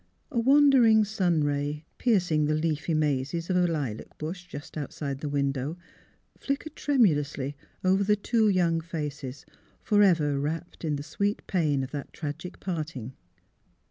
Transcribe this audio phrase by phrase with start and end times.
[0.31, 5.29] A wandering sun ray, piercing the leafy mazes of a lilac bush just outside the
[5.29, 5.77] win dow,
[6.39, 9.45] flickered tremulously over the two young faces,
[9.83, 13.13] forever rapt in the sweet pain of that tragic parting.